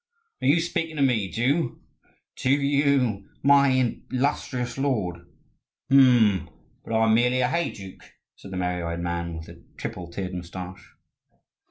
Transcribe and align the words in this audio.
"Are 0.41 0.47
you 0.47 0.59
speaking 0.61 0.95
to 0.95 1.03
me, 1.03 1.29
Jew?" 1.29 1.79
"To 2.37 2.49
you, 2.49 3.29
illustrious 3.43 4.75
lord." 4.79 5.27
"Hm, 5.91 6.49
but 6.83 6.91
I 6.91 7.05
am 7.05 7.13
merely 7.13 7.41
a 7.41 7.47
heyduke," 7.47 8.01
said 8.35 8.49
the 8.49 8.57
merry 8.57 8.81
eyed 8.81 8.99
man 8.99 9.37
with 9.37 9.45
the 9.45 9.63
triple 9.77 10.09
tiered 10.11 10.33
moustache. 10.33 10.95